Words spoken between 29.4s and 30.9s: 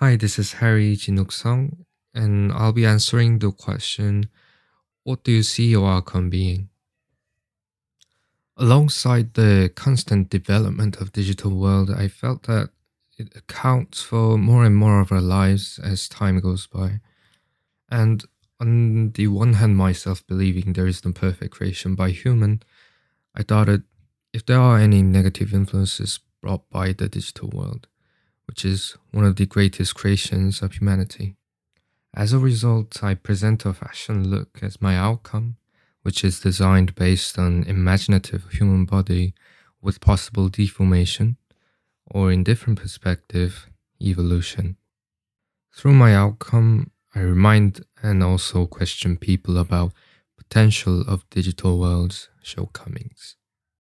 greatest creations of